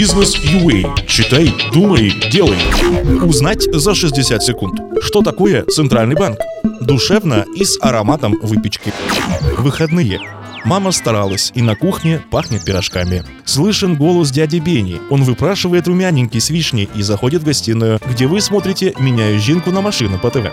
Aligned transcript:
Бизнес 0.00 0.34
UA. 0.34 1.06
Читай, 1.06 1.52
думай, 1.74 2.10
делай. 2.32 2.56
Узнать 3.22 3.64
за 3.70 3.94
60 3.94 4.42
секунд. 4.42 4.80
Что 5.02 5.20
такое 5.20 5.62
Центральный 5.64 6.16
банк? 6.16 6.38
Душевно 6.80 7.44
и 7.54 7.64
с 7.66 7.76
ароматом 7.82 8.38
выпечки. 8.40 8.94
Выходные. 9.58 10.39
Мама 10.64 10.92
старалась, 10.92 11.52
и 11.54 11.62
на 11.62 11.74
кухне 11.74 12.20
пахнет 12.30 12.64
пирожками. 12.64 13.24
Слышен 13.44 13.96
голос 13.96 14.30
дяди 14.30 14.58
Бени. 14.58 15.00
Он 15.08 15.22
выпрашивает 15.24 15.88
румяненький 15.88 16.40
с 16.40 16.50
вишней 16.50 16.88
и 16.94 17.02
заходит 17.02 17.42
в 17.42 17.46
гостиную, 17.46 17.98
где 18.06 18.26
вы 18.26 18.40
смотрите 18.40 18.94
«Меняю 18.98 19.40
жинку 19.40 19.70
на 19.70 19.80
машину» 19.80 20.18
по 20.18 20.30
ТВ. 20.30 20.50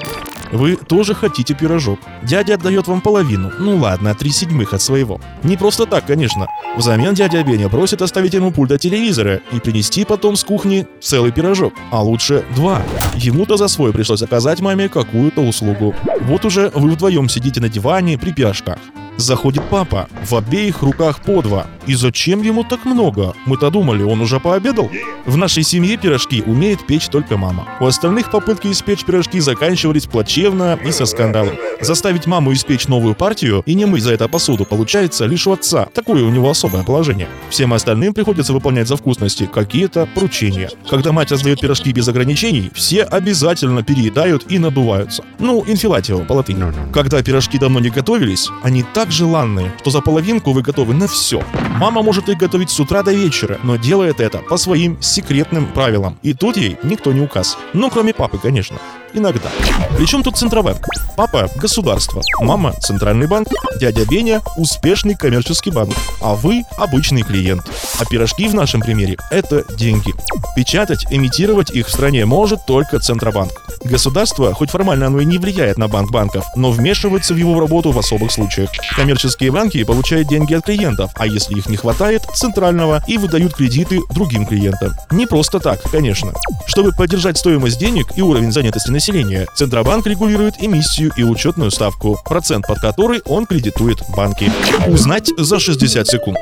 Вы 0.52 0.78
тоже 0.78 1.14
хотите 1.14 1.54
пирожок. 1.54 2.00
Дядя 2.24 2.54
отдает 2.56 2.88
вам 2.88 3.02
половину, 3.02 3.52
ну 3.60 3.76
ладно, 3.76 4.16
три 4.16 4.32
седьмых 4.32 4.74
от 4.74 4.82
своего. 4.82 5.20
Не 5.44 5.58
просто 5.58 5.86
так, 5.86 6.06
конечно. 6.06 6.48
Взамен 6.78 7.14
дядя 7.14 7.44
Беня 7.44 7.68
просит 7.68 8.02
оставить 8.02 8.34
ему 8.34 8.52
пульт 8.52 8.72
от 8.72 8.80
телевизора 8.80 9.42
и 9.52 9.60
принести 9.60 10.06
потом 10.06 10.38
с 10.38 10.44
кухни 10.46 10.88
целый 11.02 11.34
пирожок, 11.34 11.74
а 11.92 12.02
лучше 12.02 12.46
два. 12.56 12.82
Ему-то 13.16 13.58
за 13.58 13.68
свой 13.68 13.92
пришлось 13.92 14.22
оказать 14.22 14.62
маме 14.62 14.88
какую-то 14.88 15.42
услугу. 15.42 15.94
Вот 16.22 16.46
уже 16.46 16.72
вы 16.74 16.92
вдвоем 16.92 17.28
сидите 17.28 17.60
на 17.60 17.68
диване 17.68 18.18
при 18.18 18.32
пирожках. 18.32 18.78
Заходит 19.18 19.64
папа, 19.70 20.08
в 20.24 20.36
обеих 20.36 20.84
руках 20.84 21.22
по 21.22 21.42
два. 21.42 21.66
И 21.88 21.96
зачем 21.96 22.42
ему 22.42 22.66
так 22.66 22.84
много? 22.84 23.34
Мы-то 23.46 23.70
думали, 23.70 24.04
он 24.04 24.20
уже 24.20 24.40
пообедал. 24.42 24.92
В 25.26 25.38
нашей 25.38 25.64
семье 25.64 25.96
пирожки 25.96 26.44
умеет 26.46 26.86
печь 26.86 27.08
только 27.08 27.38
мама. 27.38 27.66
У 27.80 27.86
остальных 27.86 28.30
попытки 28.30 28.68
испечь 28.68 29.06
пирожки 29.06 29.40
заканчивались 29.40 30.06
плачевно 30.06 30.78
и 30.86 30.92
со 30.92 31.06
скандалом. 31.06 31.56
Заставить 31.80 32.28
маму 32.28 32.52
испечь 32.52 32.88
новую 32.88 33.16
партию 33.16 33.64
и 33.66 33.74
не 33.74 33.86
мыть 33.86 34.04
за 34.04 34.14
это 34.14 34.28
посуду 34.28 34.66
получается 34.66 35.26
лишь 35.26 35.48
у 35.48 35.54
отца. 35.54 35.88
Такое 35.94 36.24
у 36.24 36.30
него 36.30 36.50
особое 36.50 36.84
положение. 36.84 37.30
Всем 37.50 37.74
остальным 37.74 38.14
приходится 38.14 38.52
выполнять 38.52 38.88
за 38.88 38.98
вкусности 38.98 39.50
какие-то 39.52 40.08
поручения. 40.14 40.70
Когда 40.90 41.14
мать 41.14 41.32
раздает 41.32 41.62
пирожки 41.62 41.94
без 41.94 42.08
ограничений, 42.10 42.70
все 42.74 43.04
обязательно 43.04 43.82
переедают 43.82 44.52
и 44.52 44.60
надуваются. 44.60 45.24
Ну, 45.40 45.64
инфилатио 45.66 46.20
по 46.26 46.34
латыни. 46.34 46.58
Когда 46.92 47.22
пирожки 47.22 47.58
давно 47.58 47.80
не 47.80 47.90
готовились, 47.90 48.50
они 48.64 48.84
так 48.94 49.12
желанные, 49.12 49.72
что 49.80 49.92
за 49.92 50.02
половинку 50.02 50.52
вы 50.52 50.62
готовы 50.62 50.94
на 50.94 51.08
все. 51.08 51.44
Мама 51.80 52.02
может 52.02 52.28
их 52.28 52.38
готовить 52.38 52.72
с 52.72 52.80
утра 52.80 53.04
до 53.04 53.14
вечера, 53.14 53.60
но 53.62 53.76
делает 53.76 54.20
это 54.20 54.40
по 54.40 54.58
своим 54.58 55.00
секретным 55.00 55.68
правилам. 55.68 56.18
И 56.24 56.34
тут 56.34 56.58
ей 56.58 56.76
никто 56.82 57.14
не 57.14 57.22
указ. 57.22 57.56
Ну, 57.74 57.92
кроме 57.92 58.16
папы, 58.16 58.40
конечно. 58.40 58.78
Иногда. 59.14 59.50
Причем 59.98 60.24
тут 60.24 60.38
Центробанк? 60.38 60.86
Папа– 61.16 61.50
государство, 61.56 62.22
мама– 62.40 62.74
центральный 62.80 63.28
банк, 63.28 63.48
дядя 63.80 64.06
Беня– 64.06 64.42
успешный 64.58 65.16
коммерческий 65.16 65.72
банк, 65.72 65.96
а 66.22 66.36
вы– 66.36 66.64
обычный 66.78 67.24
клиент. 67.24 67.64
А 68.00 68.06
пирожки 68.06 68.48
в 68.48 68.54
нашем 68.54 68.82
примере– 68.82 69.18
это 69.32 69.64
деньги. 69.76 70.14
Печатать, 70.56 71.06
имитировать 71.10 71.72
их 71.72 71.88
в 71.88 71.92
стране 71.92 72.26
может 72.26 72.66
только 72.66 73.00
Центробанк. 73.00 73.52
Государство, 73.84 74.54
хоть 74.54 74.70
формально 74.70 75.08
оно 75.08 75.22
и 75.22 75.26
не 75.26 75.38
влияет 75.38 75.78
на 75.78 75.88
банк 75.88 76.12
банков, 76.12 76.46
но 76.56 76.72
вмешивается 76.72 77.34
в 77.34 77.38
его 77.38 77.60
работу 77.60 77.92
в 77.92 77.98
особых 77.98 78.32
случаях. 78.32 78.70
Коммерческие 78.96 79.52
банки 79.52 79.84
получают 79.84 80.28
деньги 80.28 80.54
от 80.54 80.66
клиентов, 80.66 81.12
а 81.16 81.26
если 81.26 81.56
их 81.58 81.68
не 81.70 81.78
хватает, 81.78 82.24
центрального, 82.36 83.04
и 83.08 83.18
выдают 83.18 83.56
кредиты 83.56 84.00
другим 84.12 84.46
клиентам. 84.46 84.94
Не 85.12 85.26
просто 85.26 85.60
так, 85.60 85.82
конечно. 85.84 86.34
Чтобы 86.66 86.92
поддержать 86.92 87.38
стоимость 87.38 87.80
денег 87.80 88.08
и 88.16 88.22
уровень 88.22 88.52
занятости 88.52 88.92
населения, 88.98 89.46
Центробанк 89.54 90.08
регулирует 90.08 90.56
эмиссию 90.60 91.12
и 91.16 91.24
учетную 91.24 91.70
ставку, 91.70 92.20
процент 92.26 92.66
под 92.66 92.80
который 92.80 93.22
он 93.26 93.46
кредитует 93.46 94.00
банки. 94.16 94.52
Узнать 94.88 95.30
за 95.38 95.60
60 95.60 96.08
секунд. 96.08 96.38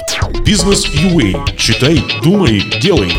Бизнес 0.46 0.86
UA. 0.86 1.58
Читай, 1.58 2.02
думай, 2.24 2.64
делай. 2.82 3.12